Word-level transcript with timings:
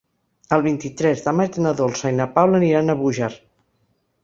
El 0.55 0.63
vint-i-tres 0.67 1.21
de 1.25 1.33
maig 1.41 1.59
na 1.67 1.75
Dolça 1.83 2.13
i 2.13 2.17
na 2.23 2.29
Paula 2.39 2.59
aniran 2.65 2.89
a 2.95 2.99
Búger. 3.05 3.33